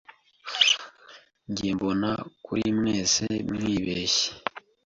Njye 1.49 1.69
mbona 1.77 2.09
kuri 2.45 2.65
mwese 2.77 3.25
mwibeshye. 3.47 4.27